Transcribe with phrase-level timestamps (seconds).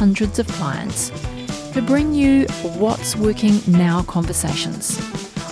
[0.00, 1.10] hundreds of clients
[1.74, 2.46] to bring you
[2.78, 4.98] What's Working Now conversations.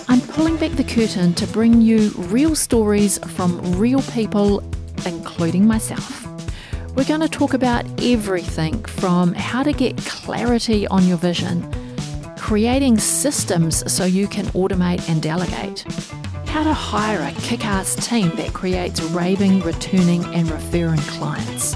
[0.07, 4.63] I'm pulling back the curtain to bring you real stories from real people,
[5.05, 6.25] including myself.
[6.95, 11.71] We're going to talk about everything from how to get clarity on your vision,
[12.35, 15.85] creating systems so you can automate and delegate
[16.47, 21.75] how to hire a kick ass team that creates raving, returning, and referring clients.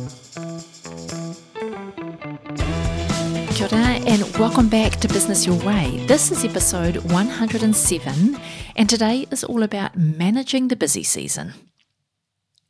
[3.61, 6.03] Kia ora and welcome back to Business Your Way.
[6.07, 8.39] This is episode 107,
[8.75, 11.53] and today is all about managing the busy season.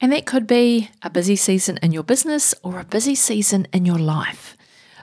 [0.02, 3.86] And that could be a busy season in your business or a busy season in
[3.86, 4.58] your life.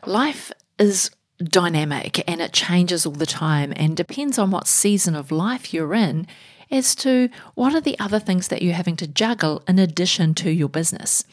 [0.05, 1.11] Life is
[1.43, 5.95] dynamic and it changes all the time and depends on what season of life you're
[5.95, 6.27] in
[6.71, 10.51] as to what are the other things that you're having to juggle in addition to
[10.51, 11.25] your business.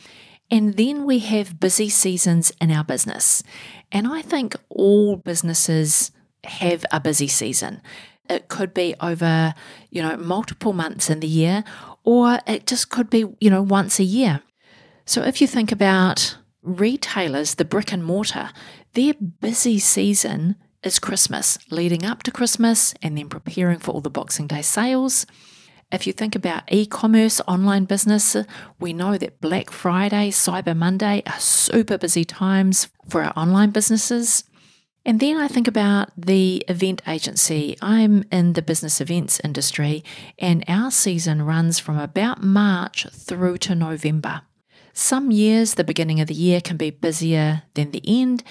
[0.51, 3.43] And then we have busy seasons in our business.
[3.91, 6.11] And I think all businesses
[6.43, 7.81] have a busy season.
[8.29, 9.53] It could be over,
[9.89, 11.63] you know, multiple months in the year,
[12.03, 14.41] or it just could be, you know, once a year.
[15.05, 18.49] So if you think about retailers, the brick and mortar,
[18.93, 24.09] their busy season is Christmas, leading up to Christmas and then preparing for all the
[24.09, 25.25] Boxing Day sales.
[25.91, 28.35] If you think about e commerce, online business,
[28.79, 34.43] we know that Black Friday, Cyber Monday are super busy times for our online businesses.
[35.05, 37.77] And then I think about the event agency.
[37.81, 40.03] I'm in the business events industry,
[40.39, 44.41] and our season runs from about March through to November.
[44.93, 48.43] Some years, the beginning of the year can be busier than the end.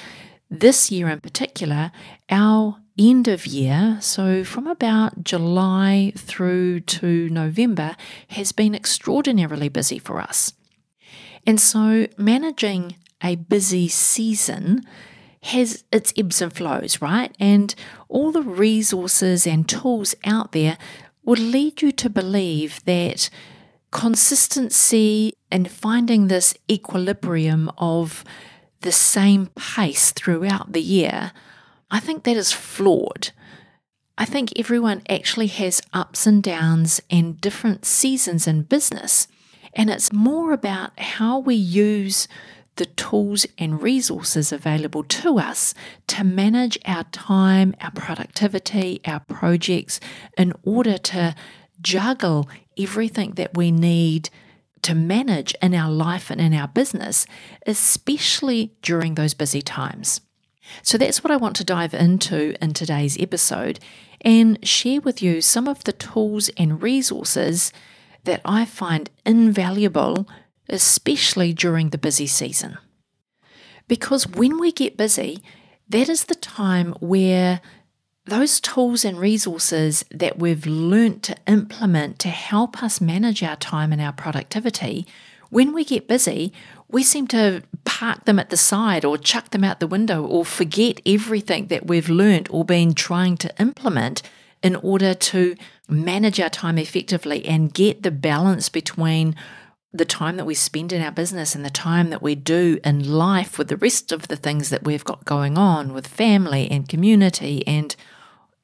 [0.48, 1.90] This year in particular,
[2.30, 7.96] our end of year, so from about July through to November,
[8.28, 10.52] has been extraordinarily busy for us.
[11.46, 14.82] And so managing a busy season
[15.42, 17.34] has its ebbs and flows, right?
[17.38, 17.74] And
[18.08, 20.78] all the resources and tools out there
[21.24, 23.28] would lead you to believe that
[23.90, 28.24] consistency and finding this equilibrium of
[28.80, 31.32] the same pace throughout the year
[31.90, 33.30] I think that is flawed.
[34.16, 39.26] I think everyone actually has ups and downs and different seasons in business.
[39.74, 42.28] And it's more about how we use
[42.76, 45.74] the tools and resources available to us
[46.08, 50.00] to manage our time, our productivity, our projects
[50.36, 51.34] in order to
[51.80, 54.30] juggle everything that we need
[54.82, 57.26] to manage in our life and in our business,
[57.66, 60.20] especially during those busy times.
[60.82, 63.80] So that's what I want to dive into in today's episode
[64.20, 67.72] and share with you some of the tools and resources
[68.24, 70.26] that I find invaluable,
[70.68, 72.78] especially during the busy season.
[73.86, 75.42] Because when we get busy,
[75.88, 77.60] that is the time where
[78.26, 83.92] those tools and resources that we've learnt to implement to help us manage our time
[83.92, 85.06] and our productivity,
[85.50, 86.52] when we get busy,
[86.94, 90.44] we seem to park them at the side or chuck them out the window or
[90.44, 94.22] forget everything that we've learned or been trying to implement
[94.62, 95.56] in order to
[95.88, 99.34] manage our time effectively and get the balance between
[99.92, 103.12] the time that we spend in our business and the time that we do in
[103.12, 106.88] life with the rest of the things that we've got going on with family and
[106.88, 107.96] community and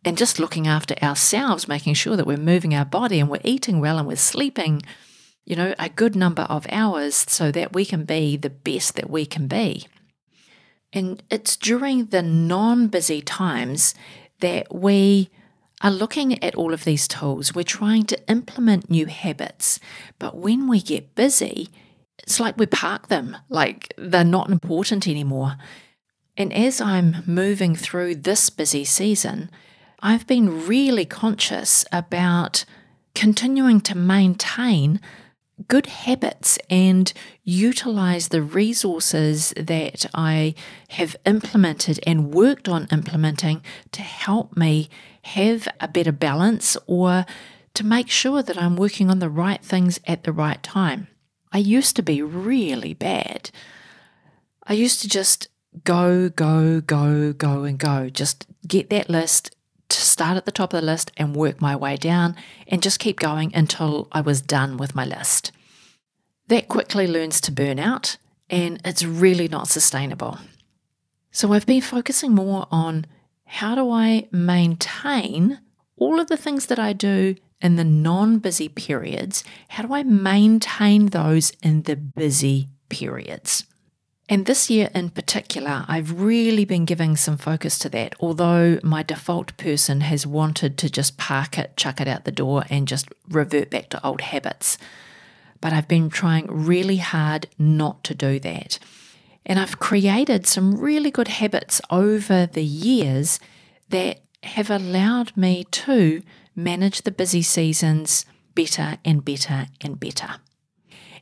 [0.04, 3.80] and just looking after ourselves making sure that we're moving our body and we're eating
[3.80, 4.82] well and we're sleeping
[5.50, 9.10] you know, a good number of hours so that we can be the best that
[9.10, 9.84] we can be.
[10.92, 13.92] And it's during the non busy times
[14.38, 15.28] that we
[15.80, 17.52] are looking at all of these tools.
[17.52, 19.80] We're trying to implement new habits.
[20.20, 21.68] But when we get busy,
[22.18, 25.56] it's like we park them, like they're not important anymore.
[26.36, 29.50] And as I'm moving through this busy season,
[30.00, 32.64] I've been really conscious about
[33.16, 35.00] continuing to maintain
[35.68, 37.12] good habits and
[37.44, 40.54] utilize the resources that I
[40.90, 43.62] have implemented and worked on implementing
[43.92, 44.88] to help me
[45.22, 47.26] have a better balance or
[47.74, 51.08] to make sure that I'm working on the right things at the right time.
[51.52, 53.50] I used to be really bad.
[54.66, 55.48] I used to just
[55.84, 58.08] go, go, go, go, and go.
[58.08, 59.54] Just get that list,
[60.20, 62.36] start at the top of the list and work my way down
[62.68, 65.50] and just keep going until I was done with my list.
[66.48, 68.18] That quickly learns to burn out
[68.50, 70.36] and it's really not sustainable.
[71.30, 73.06] So I've been focusing more on
[73.46, 75.58] how do I maintain
[75.96, 79.42] all of the things that I do in the non busy periods?
[79.68, 83.64] How do I maintain those in the busy periods?
[84.30, 89.02] And this year in particular, I've really been giving some focus to that, although my
[89.02, 93.08] default person has wanted to just park it, chuck it out the door, and just
[93.28, 94.78] revert back to old habits.
[95.60, 98.78] But I've been trying really hard not to do that.
[99.44, 103.40] And I've created some really good habits over the years
[103.88, 106.22] that have allowed me to
[106.54, 110.36] manage the busy seasons better and better and better.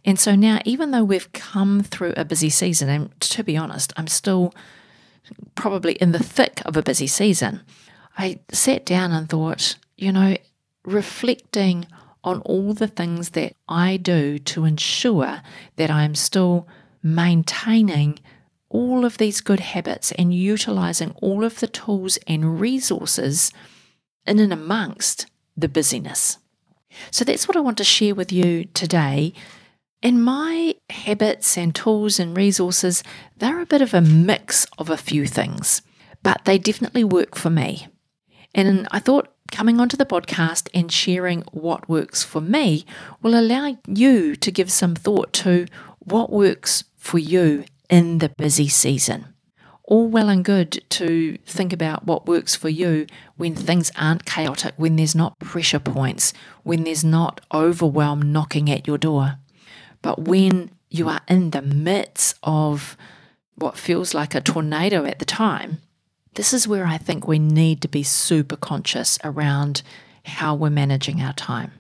[0.05, 3.93] And so now, even though we've come through a busy season, and to be honest,
[3.97, 4.55] I'm still
[5.55, 7.63] probably in the thick of a busy season,
[8.17, 10.37] I sat down and thought, you know,
[10.85, 11.87] reflecting
[12.25, 15.43] on all the things that I do to ensure
[15.77, 16.67] that I'm still
[17.03, 18.19] maintaining
[18.71, 23.51] all of these good habits and utilizing all of the tools and resources
[24.27, 26.39] in and amongst the busyness.
[27.11, 29.33] So that's what I want to share with you today
[30.03, 33.03] in my habits and tools and resources,
[33.37, 35.83] they're a bit of a mix of a few things,
[36.23, 37.89] but they definitely work for me.
[38.55, 42.85] And I thought coming onto the podcast and sharing what works for me
[43.23, 45.67] will allow you to give some thought to
[45.99, 49.35] what works for you in the busy season.
[49.85, 53.07] All well and good to think about what works for you
[53.37, 58.87] when things aren't chaotic, when there's not pressure points, when there's not overwhelm knocking at
[58.87, 59.39] your door.
[60.03, 62.97] But when you are in the midst of
[63.57, 65.79] what feels like a tornado at the time,
[66.35, 69.83] this is where I think we need to be super conscious around
[70.25, 71.73] how we're managing our time.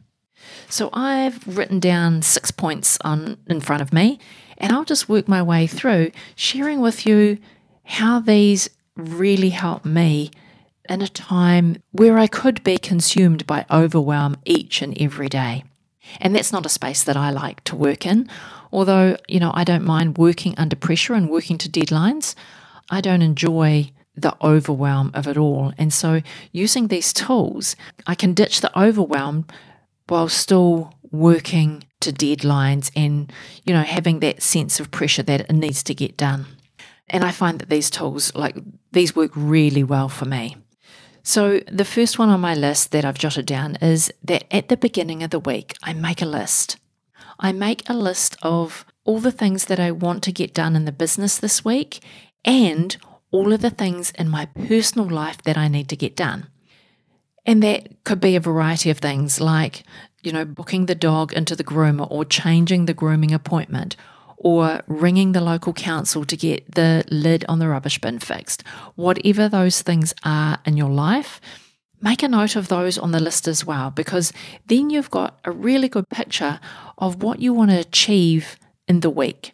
[0.68, 4.18] So I've written down six points on in front of me,
[4.56, 7.38] and I'll just work my way through sharing with you
[7.84, 10.30] how these really help me
[10.88, 15.64] in a time where I could be consumed by overwhelm each and every day.
[16.20, 18.28] And that's not a space that I like to work in.
[18.72, 22.34] Although, you know, I don't mind working under pressure and working to deadlines,
[22.90, 25.72] I don't enjoy the overwhelm of it all.
[25.78, 26.22] And so,
[26.52, 27.76] using these tools,
[28.06, 29.46] I can ditch the overwhelm
[30.08, 33.32] while still working to deadlines and,
[33.64, 36.46] you know, having that sense of pressure that it needs to get done.
[37.08, 38.56] And I find that these tools, like
[38.92, 40.56] these, work really well for me.
[41.28, 44.78] So, the first one on my list that I've jotted down is that at the
[44.78, 46.78] beginning of the week, I make a list.
[47.38, 50.86] I make a list of all the things that I want to get done in
[50.86, 52.02] the business this week
[52.46, 52.96] and
[53.30, 56.46] all of the things in my personal life that I need to get done.
[57.44, 59.82] And that could be a variety of things like,
[60.22, 63.96] you know, booking the dog into the groomer or changing the grooming appointment
[64.38, 68.62] or ringing the local council to get the lid on the rubbish bin fixed.
[68.94, 71.40] Whatever those things are in your life,
[72.00, 74.32] make a note of those on the list as well, because
[74.66, 76.60] then you've got a really good picture
[76.98, 79.52] of what you want to achieve in the week.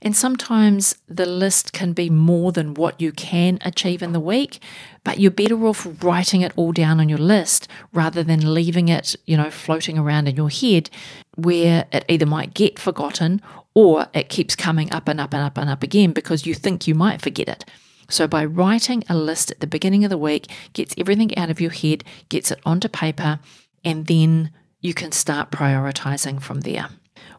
[0.00, 4.60] And sometimes the list can be more than what you can achieve in the week,
[5.02, 9.16] but you're better off writing it all down on your list rather than leaving it,
[9.24, 10.90] you know, floating around in your head
[11.36, 13.40] where it either might get forgotten
[13.74, 16.86] or it keeps coming up and up and up and up again because you think
[16.86, 17.64] you might forget it.
[18.08, 21.60] So, by writing a list at the beginning of the week, gets everything out of
[21.60, 23.40] your head, gets it onto paper,
[23.84, 24.50] and then
[24.80, 26.88] you can start prioritizing from there.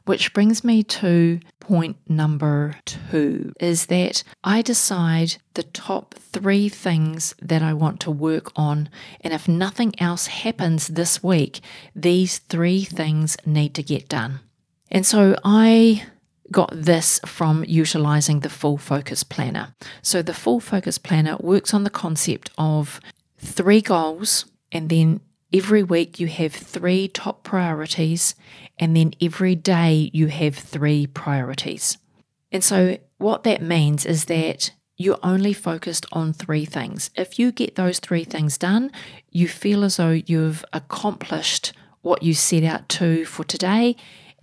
[0.05, 7.33] Which brings me to point number two is that I decide the top three things
[7.41, 8.89] that I want to work on.
[9.21, 11.61] And if nothing else happens this week,
[11.95, 14.41] these three things need to get done.
[14.91, 16.03] And so I
[16.51, 19.73] got this from utilizing the full focus planner.
[20.01, 22.99] So the full focus planner works on the concept of
[23.37, 25.21] three goals and then
[25.53, 28.35] every week you have three top priorities
[28.77, 31.97] and then every day you have three priorities.
[32.51, 37.09] And so what that means is that you're only focused on three things.
[37.15, 38.91] If you get those three things done,
[39.29, 43.95] you feel as though you've accomplished what you set out to for today.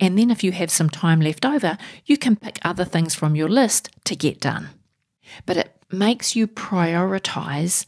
[0.03, 3.37] And then if you have some time left over, you can pick other things from
[3.37, 4.67] your list to get done.
[5.45, 7.85] But it makes you prioritize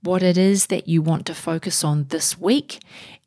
[0.00, 2.78] what it is that you want to focus on this week.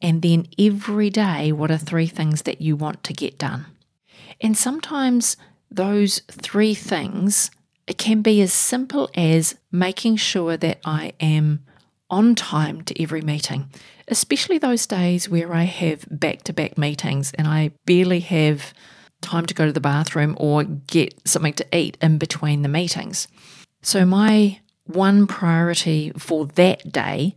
[0.02, 3.66] And then every day, what are three things that you want to get done?
[4.40, 5.36] And sometimes
[5.70, 7.52] those three things
[7.88, 11.66] it can be as simple as making sure that I am
[12.10, 13.70] on time to every meeting,
[14.10, 18.74] especially those days where I have back to back meetings and I barely have
[19.22, 23.28] time to go to the bathroom or get something to eat in between the meetings.
[23.82, 27.36] So, my one priority for that day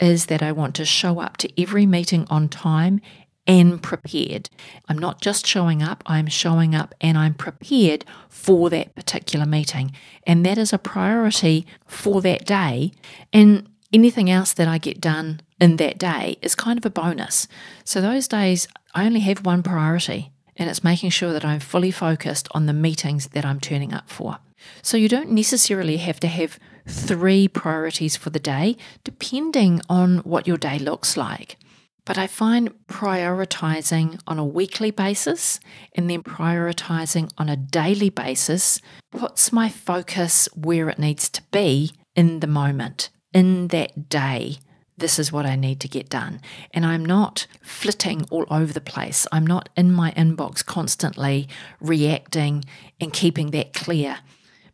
[0.00, 3.00] is that I want to show up to every meeting on time
[3.46, 4.48] and prepared.
[4.88, 9.92] I'm not just showing up, I'm showing up and I'm prepared for that particular meeting.
[10.26, 12.92] And that is a priority for that day.
[13.32, 17.46] And anything else that I get done in that day is kind of a bonus.
[17.84, 21.92] So those days, I only have one priority, and it's making sure that I'm fully
[21.92, 24.38] focused on the meetings that I'm turning up for.
[24.82, 26.58] So you don't necessarily have to have
[26.88, 31.56] three priorities for the day, depending on what your day looks like.
[32.04, 35.58] But I find prioritizing on a weekly basis
[35.94, 41.92] and then prioritizing on a daily basis puts my focus where it needs to be
[42.14, 44.56] in the moment, in that day.
[44.96, 46.40] This is what I need to get done.
[46.72, 49.26] And I'm not flitting all over the place.
[49.32, 51.48] I'm not in my inbox constantly
[51.80, 52.64] reacting
[53.00, 54.18] and keeping that clear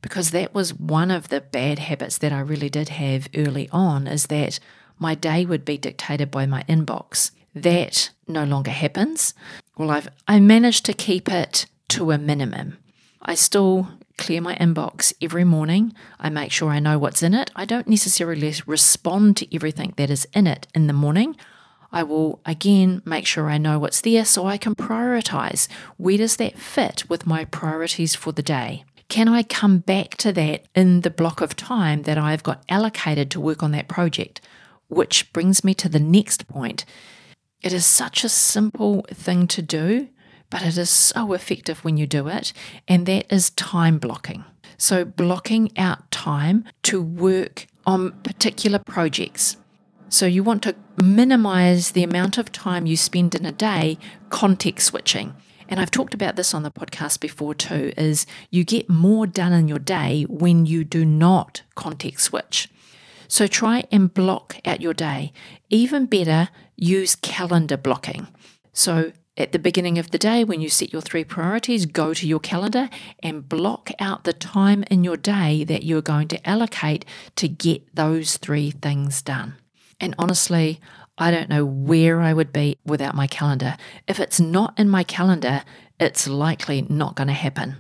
[0.03, 4.07] because that was one of the bad habits that I really did have early on
[4.07, 4.61] is that
[4.99, 7.31] my day would be dictated by my inbox.
[7.55, 9.35] That no longer happens.
[9.77, 12.79] Well, I've I managed to keep it to a minimum.
[13.23, 13.89] I still
[14.21, 15.93] clear my inbox every morning.
[16.21, 17.51] I make sure I know what's in it.
[17.57, 21.37] I don't necessarily respond to everything that is in it in the morning.
[21.91, 25.67] I will again make sure I know what's there so I can prioritize.
[25.97, 28.85] Where does that fit with my priorities for the day?
[29.09, 33.31] Can I come back to that in the block of time that I've got allocated
[33.33, 34.41] to work on that project?
[34.89, 36.85] Which brings me to the next point.
[37.63, 40.09] It is such a simple thing to do,
[40.51, 42.53] but it is so effective when you do it,
[42.87, 44.45] and that is time blocking.
[44.77, 49.57] So, blocking out time to work on particular projects.
[50.09, 53.99] So, you want to minimize the amount of time you spend in a day
[54.31, 55.35] context switching.
[55.69, 59.53] And I've talked about this on the podcast before too is you get more done
[59.53, 62.69] in your day when you do not context switch.
[63.29, 65.33] So try and block out your day.
[65.69, 68.27] Even better, use calendar blocking.
[68.73, 72.29] So at the beginning of the day, when you set your three priorities, go to
[72.29, 72.91] your calendar
[73.23, 77.07] and block out the time in your day that you're going to allocate
[77.37, 79.55] to get those three things done.
[79.99, 80.79] And honestly,
[81.17, 83.77] I don't know where I would be without my calendar.
[84.07, 85.65] If it's not in my calendar,
[85.99, 87.77] it's likely not going to happen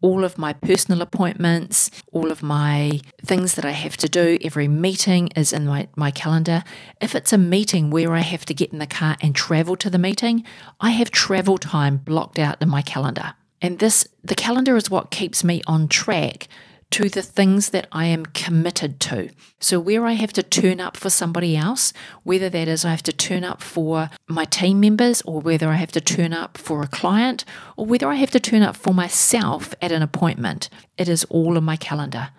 [0.00, 4.38] all of my personal appointments, all of my things that I have to do.
[4.42, 6.62] Every meeting is in my, my calendar.
[7.00, 9.90] If it's a meeting where I have to get in the car and travel to
[9.90, 10.44] the meeting,
[10.80, 13.34] I have travel time blocked out in my calendar.
[13.60, 16.48] And this, the calendar is what keeps me on track
[16.90, 19.30] to the things that I am committed to.
[19.60, 21.92] So, where I have to turn up for somebody else,
[22.22, 25.76] whether that is I have to turn up for my team members, or whether I
[25.76, 27.44] have to turn up for a client,
[27.76, 31.56] or whether I have to turn up for myself at an appointment, it is all
[31.56, 32.30] in my calendar.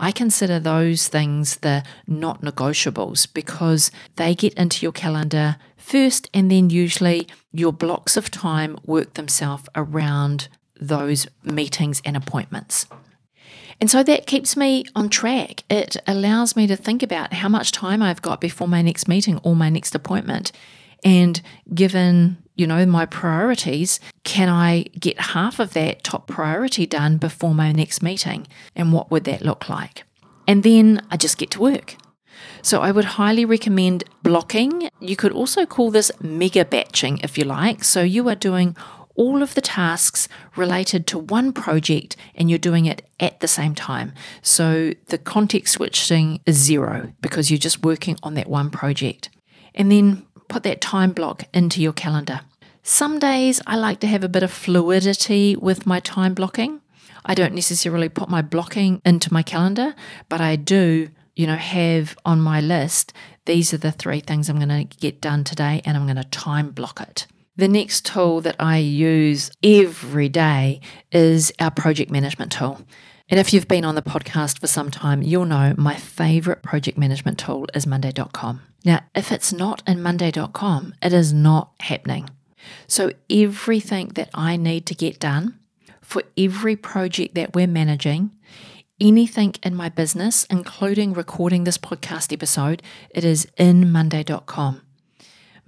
[0.00, 6.50] I consider those things the not negotiables because they get into your calendar first, and
[6.50, 10.48] then usually your blocks of time work themselves around
[10.80, 12.86] those meetings and appointments.
[13.80, 15.62] And so that keeps me on track.
[15.70, 19.38] It allows me to think about how much time I've got before my next meeting
[19.42, 20.50] or my next appointment.
[21.04, 21.40] And
[21.72, 27.54] given, you know, my priorities, can I get half of that top priority done before
[27.54, 28.48] my next meeting?
[28.74, 30.04] And what would that look like?
[30.48, 31.94] And then I just get to work.
[32.62, 34.88] So I would highly recommend blocking.
[35.00, 37.84] You could also call this mega batching if you like.
[37.84, 38.76] So you are doing
[39.18, 43.74] all of the tasks related to one project and you're doing it at the same
[43.74, 44.12] time.
[44.40, 49.28] So the context switching is zero because you're just working on that one project.
[49.74, 52.40] And then put that time block into your calendar.
[52.82, 56.80] Some days I like to have a bit of fluidity with my time blocking.
[57.24, 59.94] I don't necessarily put my blocking into my calendar,
[60.28, 63.12] but I do, you know, have on my list
[63.48, 66.24] these are the three things I'm going to get done today and I'm going to
[66.24, 67.26] time block it.
[67.58, 72.80] The next tool that I use every day is our project management tool.
[73.28, 76.96] And if you've been on the podcast for some time, you'll know my favorite project
[76.96, 78.62] management tool is Monday.com.
[78.84, 82.30] Now, if it's not in Monday.com, it is not happening.
[82.86, 85.58] So, everything that I need to get done
[86.00, 88.30] for every project that we're managing,
[89.00, 94.82] anything in my business, including recording this podcast episode, it is in Monday.com.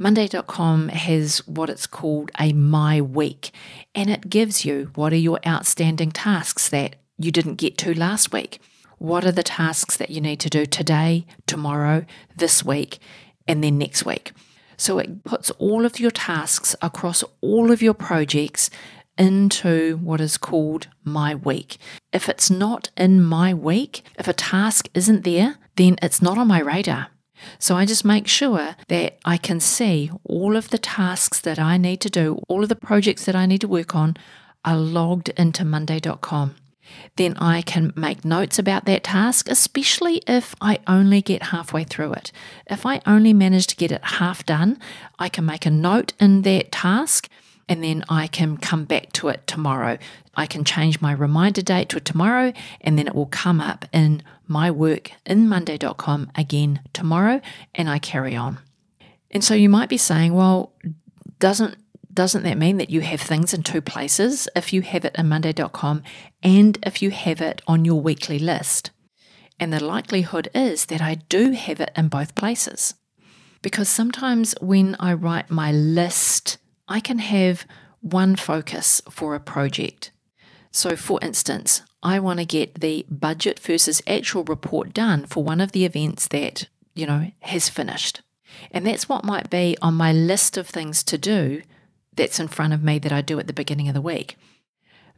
[0.02, 3.50] Monday.com has what it's called a My Week,
[3.95, 8.33] and it gives you what are your outstanding tasks that you didn't get to last
[8.33, 8.61] week.
[8.97, 12.99] What are the tasks that you need to do today, tomorrow, this week,
[13.47, 14.33] and then next week?
[14.78, 18.71] So it puts all of your tasks across all of your projects
[19.19, 21.76] into what is called my week.
[22.11, 26.49] If it's not in my week, if a task isn't there, then it's not on
[26.49, 27.09] my radar.
[27.59, 31.76] So I just make sure that I can see all of the tasks that I
[31.76, 34.16] need to do, all of the projects that I need to work on
[34.64, 36.54] are logged into Monday.com
[37.16, 42.14] then I can make notes about that task, especially if I only get halfway through
[42.14, 42.32] it.
[42.66, 44.78] If I only manage to get it half done,
[45.18, 47.28] I can make a note in that task
[47.71, 49.97] and then I can come back to it tomorrow.
[50.35, 54.25] I can change my reminder date to tomorrow and then it will come up in
[54.49, 57.41] my work in Monday.com again tomorrow
[57.77, 58.59] and I carry on.
[59.31, 60.73] And so you might be saying, well,
[61.39, 61.77] doesn't
[62.12, 65.29] doesn't that mean that you have things in two places if you have it in
[65.29, 66.03] Monday.com
[66.43, 68.91] and if you have it on your weekly list?
[69.61, 72.95] And the likelihood is that I do have it in both places.
[73.62, 76.59] Because sometimes when I write my list,
[76.90, 77.64] I can have
[78.00, 80.11] one focus for a project.
[80.73, 85.61] So, for instance, I want to get the budget versus actual report done for one
[85.61, 88.23] of the events that, you know, has finished.
[88.73, 91.62] And that's what might be on my list of things to do
[92.14, 94.37] that's in front of me that I do at the beginning of the week.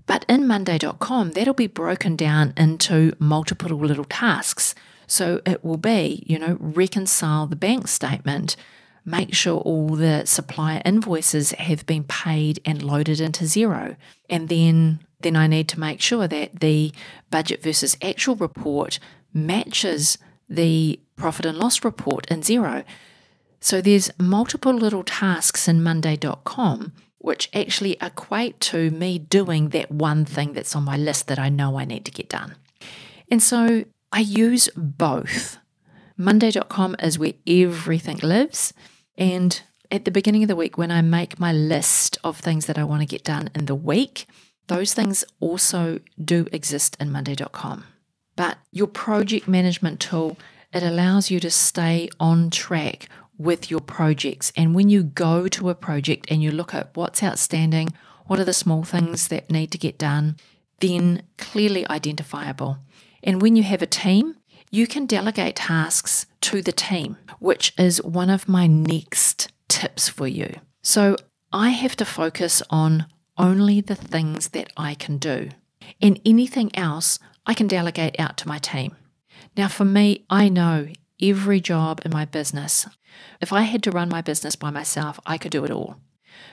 [0.07, 4.75] But in Monday.com, that'll be broken down into multiple little tasks.
[5.07, 8.57] So it will be, you know, reconcile the bank statement,
[9.05, 13.97] make sure all the supplier invoices have been paid and loaded into Xero.
[14.29, 16.93] And then then I need to make sure that the
[17.31, 18.99] budget versus actual report
[19.33, 22.85] matches the profit and loss report in Xero.
[23.61, 30.25] So there's multiple little tasks in Monday.com which actually equate to me doing that one
[30.25, 32.57] thing that's on my list that I know I need to get done.
[33.31, 35.59] And so I use both.
[36.17, 38.75] Monday.com is where everything lives.
[39.17, 42.79] And at the beginning of the week, when I make my list of things that
[42.79, 44.27] I want to get done in the week,
[44.69, 47.85] those things also do exist in Monday.com.
[48.37, 50.39] But your project management tool,
[50.73, 54.53] it allows you to stay on track with your projects.
[54.57, 57.93] And when you go to a project and you look at what's outstanding,
[58.27, 60.37] what are the small things that need to get done,
[60.81, 62.79] then clearly identifiable.
[63.23, 64.37] And when you have a team,
[64.73, 70.27] you can delegate tasks to the team, which is one of my next tips for
[70.27, 70.57] you.
[70.83, 71.17] So
[71.53, 73.07] I have to focus on
[73.37, 75.51] only the things that I can do,
[76.01, 78.97] and anything else I can delegate out to my team.
[79.57, 80.89] Now, for me, I know
[81.21, 82.87] every job in my business.
[83.43, 85.97] If I had to run my business by myself, I could do it all.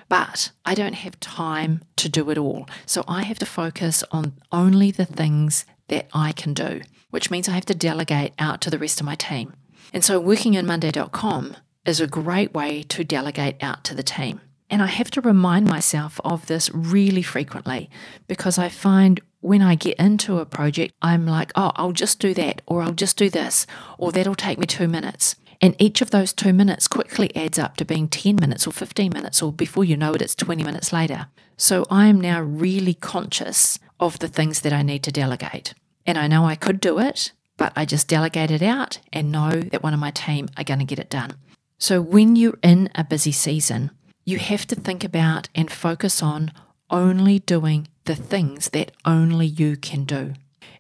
[0.09, 2.67] But I don't have time to do it all.
[2.85, 7.47] So I have to focus on only the things that I can do, which means
[7.47, 9.53] I have to delegate out to the rest of my team.
[9.93, 14.41] And so working in Monday.com is a great way to delegate out to the team.
[14.69, 17.89] And I have to remind myself of this really frequently
[18.27, 22.33] because I find when I get into a project, I'm like, oh, I'll just do
[22.33, 23.65] that, or I'll just do this,
[23.97, 25.37] or that'll take me two minutes.
[25.61, 29.11] And each of those two minutes quickly adds up to being 10 minutes or 15
[29.13, 31.27] minutes, or before you know it, it's 20 minutes later.
[31.57, 35.73] So I am now really conscious of the things that I need to delegate.
[36.05, 39.51] And I know I could do it, but I just delegate it out and know
[39.51, 41.35] that one of my team are going to get it done.
[41.77, 43.91] So when you're in a busy season,
[44.25, 46.51] you have to think about and focus on
[46.89, 50.33] only doing the things that only you can do.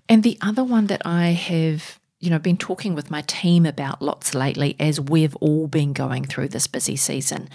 [0.07, 4.01] And the other one that I have, you know, been talking with my team about
[4.01, 7.49] lots lately as we've all been going through this busy season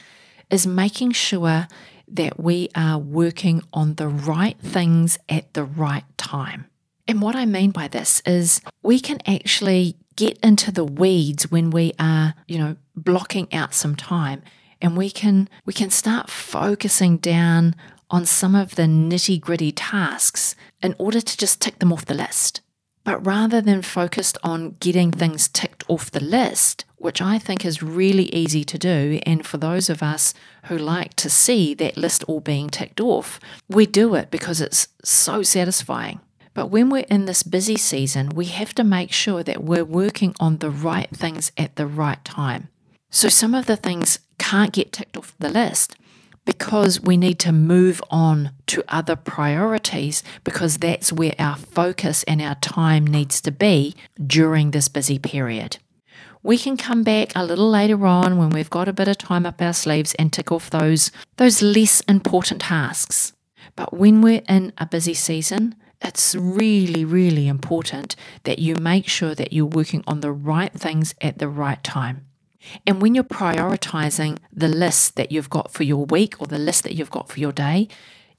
[0.50, 1.66] is making sure
[2.08, 6.66] that we are working on the right things at the right time.
[7.06, 11.70] And what I mean by this is we can actually get into the weeds when
[11.70, 14.42] we are, you know, blocking out some time
[14.80, 17.74] and we can we can start focusing down
[18.10, 22.14] on some of the nitty gritty tasks in order to just tick them off the
[22.14, 22.60] list.
[23.02, 27.82] But rather than focused on getting things ticked off the list, which I think is
[27.82, 30.32] really easy to do, and for those of us
[30.64, 33.38] who like to see that list all being ticked off,
[33.68, 36.20] we do it because it's so satisfying.
[36.54, 40.34] But when we're in this busy season, we have to make sure that we're working
[40.40, 42.68] on the right things at the right time.
[43.10, 45.96] So some of the things can't get ticked off the list
[46.46, 52.40] because we need to move on to other priorities because that's where our focus and
[52.40, 53.94] our time needs to be
[54.26, 55.76] during this busy period.
[56.44, 59.46] We can come back a little later on when we've got a bit of time
[59.46, 63.32] up our sleeves and tick off those those less important tasks.
[63.76, 69.34] But when we're in a busy season, it's really, really important that you make sure
[69.34, 72.26] that you're working on the right things at the right time.
[72.86, 76.84] And when you're prioritizing the list that you've got for your week or the list
[76.84, 77.88] that you've got for your day,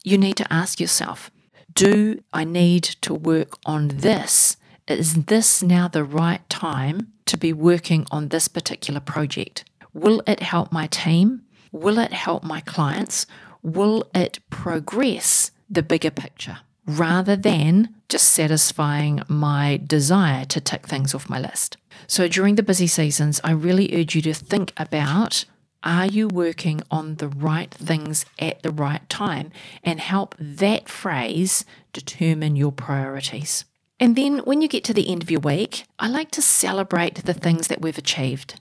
[0.04, 1.32] you need to ask yourself
[1.74, 4.58] Do I need to work on this?
[4.88, 9.66] Is this now the right time to be working on this particular project?
[9.94, 11.44] Will it help my team?
[11.72, 13.26] Will it help my clients?
[13.62, 21.16] Will it progress the bigger picture rather than just satisfying my desire to tick things
[21.16, 21.78] off my list?
[22.08, 25.46] So during the busy seasons, I really urge you to think about
[25.86, 29.52] are you working on the right things at the right time
[29.84, 33.66] and help that phrase determine your priorities.
[34.00, 37.24] And then when you get to the end of your week, I like to celebrate
[37.24, 38.60] the things that we've achieved.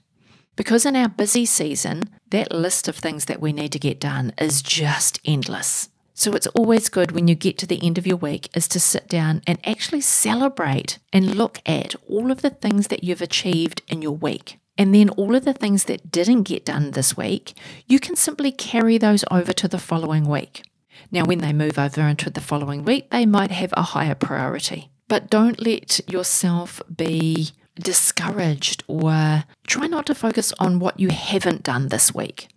[0.55, 4.33] Because in our busy season, that list of things that we need to get done
[4.37, 5.89] is just endless.
[6.13, 8.79] So it's always good when you get to the end of your week is to
[8.79, 13.81] sit down and actually celebrate and look at all of the things that you've achieved
[13.89, 14.57] in your week.
[14.77, 17.53] And then all of the things that didn't get done this week,
[17.85, 20.63] you can simply carry those over to the following week.
[21.11, 24.89] Now, when they move over into the following week, they might have a higher priority.
[25.07, 31.63] But don't let yourself be discouraged or try not to focus on what you haven't
[31.63, 32.47] done this week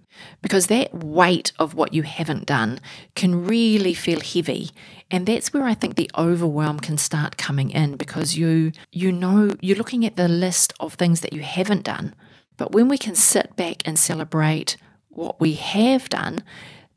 [0.42, 2.80] because that weight of what you haven't done
[3.14, 4.70] can really feel heavy.
[5.11, 9.56] And that's where i think the overwhelm can start coming in because you you know
[9.61, 12.14] you're looking at the list of things that you haven't done.
[12.56, 14.76] But when we can sit back and celebrate
[15.08, 16.42] what we have done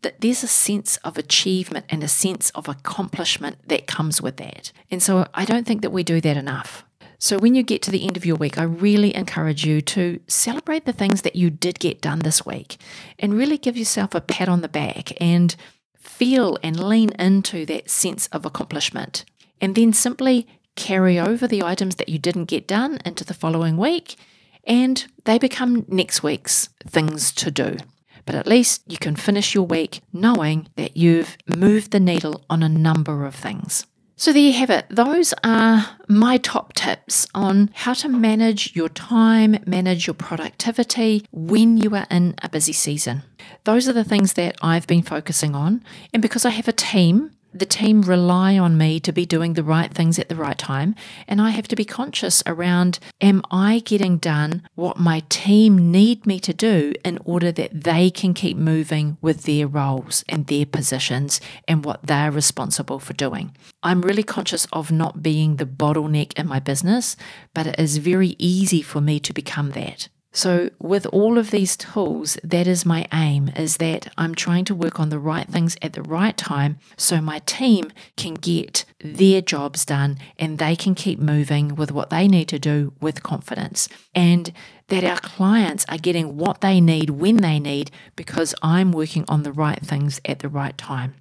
[0.02, 4.72] that there's a sense of achievement and a sense of accomplishment that comes with that
[4.90, 6.86] and so i don't think that we do that enough
[7.24, 10.20] so, when you get to the end of your week, I really encourage you to
[10.26, 12.78] celebrate the things that you did get done this week
[13.20, 15.56] and really give yourself a pat on the back and
[16.00, 19.24] feel and lean into that sense of accomplishment.
[19.62, 23.78] And then simply carry over the items that you didn't get done into the following
[23.78, 24.16] week
[24.64, 27.78] and they become next week's things to do.
[28.26, 32.64] But at least you can finish your week knowing that you've moved the needle on
[32.64, 33.86] a number of things.
[34.22, 34.86] So, there you have it.
[34.88, 41.78] Those are my top tips on how to manage your time, manage your productivity when
[41.78, 43.24] you are in a busy season.
[43.64, 45.84] Those are the things that I've been focusing on.
[46.14, 49.64] And because I have a team the team rely on me to be doing the
[49.64, 50.96] right things at the right time.
[51.28, 56.26] And I have to be conscious around am I getting done what my team need
[56.26, 60.66] me to do in order that they can keep moving with their roles and their
[60.66, 63.56] positions and what they're responsible for doing.
[63.84, 67.18] I'm really conscious of not being the bottleneck in my business,
[67.54, 70.08] but it is very easy for me to become that.
[70.34, 74.76] So with all of these tools, that is my aim is that I'm trying to
[74.76, 79.42] work on the right things at the right time so my team can get their
[79.42, 83.90] jobs done and they can keep moving with what they need to do with confidence.
[84.16, 84.54] And
[84.88, 89.44] that our clients are getting what they need when they need because I'm working on
[89.44, 91.16] the right things at the right time.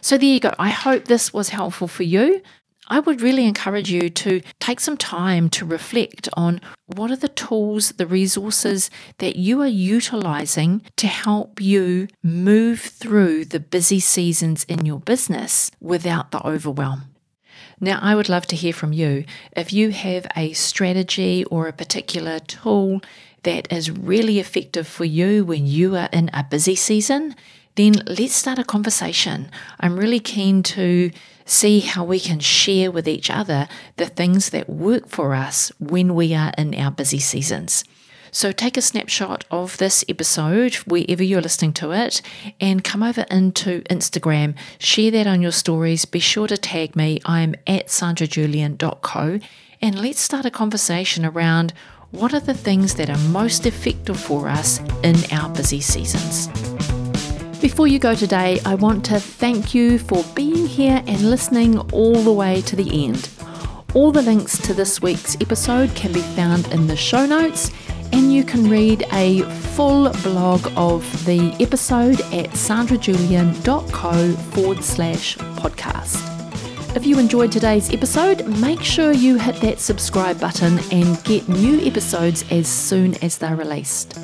[0.00, 0.54] So there you go.
[0.58, 2.42] I hope this was helpful for you.
[2.90, 7.28] I would really encourage you to take some time to reflect on what are the
[7.28, 14.64] tools, the resources that you are utilizing to help you move through the busy seasons
[14.64, 17.02] in your business without the overwhelm.
[17.78, 19.24] Now, I would love to hear from you.
[19.56, 23.02] If you have a strategy or a particular tool
[23.44, 27.36] that is really effective for you when you are in a busy season,
[27.76, 29.50] then let's start a conversation.
[29.78, 31.10] I'm really keen to
[31.44, 36.14] see how we can share with each other the things that work for us when
[36.14, 37.84] we are in our busy seasons.
[38.32, 42.22] So take a snapshot of this episode wherever you're listening to it
[42.60, 46.04] and come over into Instagram, share that on your stories.
[46.04, 47.20] Be sure to tag me.
[47.24, 49.40] I'm at sandrajulian.co
[49.82, 51.72] and let's start a conversation around
[52.12, 56.48] what are the things that are most effective for us in our busy seasons.
[57.60, 62.14] Before you go today, I want to thank you for being here and listening all
[62.22, 63.28] the way to the end.
[63.92, 67.70] All the links to this week's episode can be found in the show notes,
[68.12, 69.42] and you can read a
[69.74, 76.96] full blog of the episode at sandrajulian.co forward slash podcast.
[76.96, 81.78] If you enjoyed today's episode, make sure you hit that subscribe button and get new
[81.86, 84.18] episodes as soon as they're released.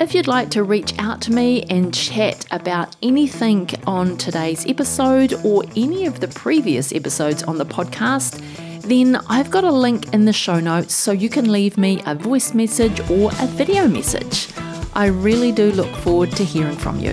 [0.00, 5.34] If you'd like to reach out to me and chat about anything on today's episode
[5.44, 8.40] or any of the previous episodes on the podcast,
[8.82, 12.14] then I've got a link in the show notes so you can leave me a
[12.14, 14.48] voice message or a video message.
[14.94, 17.12] I really do look forward to hearing from you.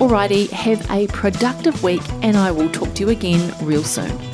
[0.00, 4.29] Alrighty, have a productive week and I will talk to you again real soon.